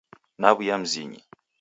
[0.41, 1.19] Naw'uya Mzinyi